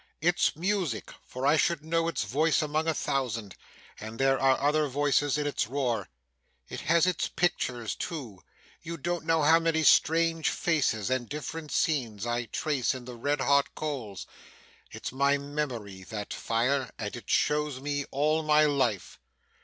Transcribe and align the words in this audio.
It's 0.19 0.55
music, 0.55 1.13
for 1.27 1.45
I 1.45 1.57
should 1.57 1.83
know 1.85 2.07
its 2.07 2.23
voice 2.23 2.63
among 2.63 2.87
a 2.87 2.93
thousand, 2.95 3.53
and 3.99 4.17
there 4.17 4.39
are 4.39 4.59
other 4.59 4.87
voices 4.87 5.37
in 5.37 5.45
its 5.45 5.67
roar. 5.67 6.09
It 6.67 6.79
has 6.79 7.05
its 7.05 7.27
pictures 7.27 7.93
too. 7.93 8.41
You 8.81 8.97
don't 8.97 9.25
know 9.27 9.43
how 9.43 9.59
many 9.59 9.83
strange 9.83 10.49
faces 10.49 11.11
and 11.11 11.29
different 11.29 11.71
scenes 11.71 12.25
I 12.25 12.45
trace 12.45 12.95
in 12.95 13.05
the 13.05 13.13
red 13.15 13.41
hot 13.41 13.75
coals. 13.75 14.25
It's 14.89 15.11
my 15.11 15.37
memory, 15.37 16.01
that 16.05 16.33
fire, 16.33 16.89
and 16.97 17.21
shows 17.27 17.79
me 17.79 18.05
all 18.09 18.41
my 18.41 18.65
life. 18.65 19.19